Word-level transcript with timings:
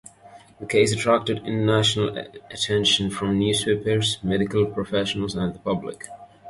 The 0.59 0.65
case 0.65 0.91
attracted 0.93 1.45
international 1.45 2.17
attention 2.49 3.11
from 3.11 3.37
newspapers, 3.37 4.17
medical 4.23 4.65
professionals 4.65 5.35
and 5.35 5.53
the 5.53 5.59
public. 5.59 6.07